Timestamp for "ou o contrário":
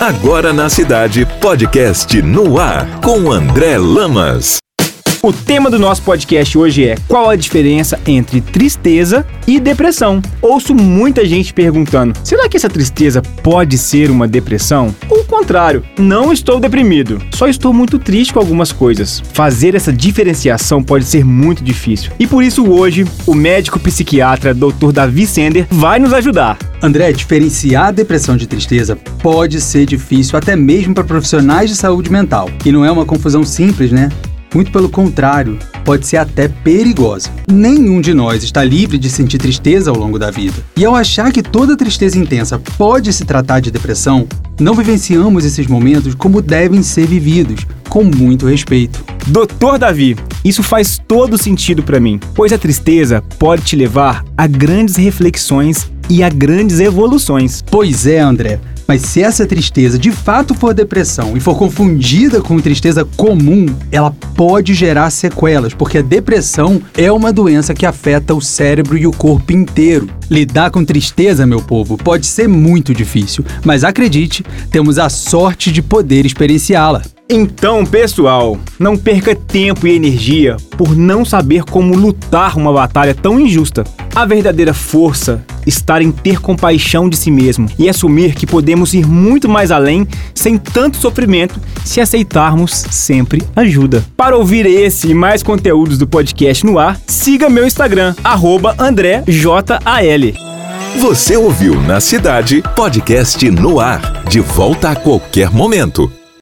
15.10-15.82